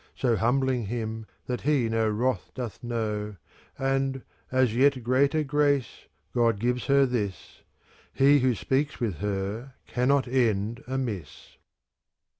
So 0.15 0.35
humbling 0.35 0.87
him 0.87 1.27
that 1.45 1.61
he 1.61 1.87
no 1.87 2.09
wrath 2.09 2.49
doth 2.55 2.83
know, 2.83 3.35
*" 3.57 3.77
And, 3.77 4.23
as 4.51 4.73
yet 4.75 5.03
greater 5.03 5.43
grace, 5.43 6.07
God 6.33 6.59
gives 6.59 6.87
her 6.87 7.05
this; 7.05 7.61
He 8.11 8.39
who 8.39 8.55
speaks 8.55 8.99
with 8.99 9.17
her 9.17 9.75
cannot 9.85 10.27
end 10.27 10.83
amiss. 10.87 11.55